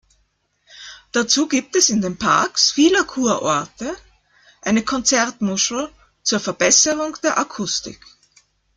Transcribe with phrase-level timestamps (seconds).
[1.11, 3.95] Dazu gibt es in den Parks vieler Kurorte
[4.63, 5.91] eine Konzertmuschel
[6.23, 8.03] zur Verbesserung der Akustik.